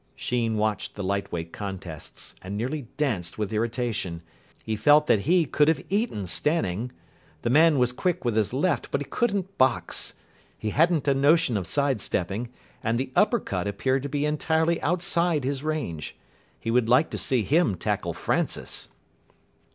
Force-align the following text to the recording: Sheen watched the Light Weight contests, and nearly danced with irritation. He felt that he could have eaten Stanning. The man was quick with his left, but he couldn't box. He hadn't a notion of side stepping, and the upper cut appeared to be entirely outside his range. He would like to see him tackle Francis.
Sheen 0.15 0.57
watched 0.57 0.95
the 0.95 1.03
Light 1.03 1.31
Weight 1.31 1.53
contests, 1.53 2.33
and 2.41 2.57
nearly 2.57 2.87
danced 2.97 3.37
with 3.37 3.53
irritation. 3.53 4.23
He 4.63 4.75
felt 4.75 5.05
that 5.05 5.27
he 5.29 5.45
could 5.45 5.67
have 5.67 5.85
eaten 5.89 6.25
Stanning. 6.25 6.91
The 7.43 7.51
man 7.51 7.77
was 7.77 7.91
quick 7.91 8.25
with 8.25 8.35
his 8.35 8.51
left, 8.51 8.89
but 8.89 9.01
he 9.01 9.05
couldn't 9.05 9.59
box. 9.59 10.13
He 10.57 10.71
hadn't 10.71 11.07
a 11.07 11.13
notion 11.13 11.55
of 11.55 11.67
side 11.67 12.01
stepping, 12.01 12.49
and 12.83 12.99
the 12.99 13.11
upper 13.15 13.39
cut 13.39 13.67
appeared 13.67 14.01
to 14.01 14.09
be 14.09 14.25
entirely 14.25 14.81
outside 14.81 15.43
his 15.43 15.63
range. 15.63 16.15
He 16.59 16.71
would 16.71 16.89
like 16.89 17.11
to 17.11 17.19
see 17.19 17.43
him 17.43 17.75
tackle 17.75 18.13
Francis. 18.15 18.87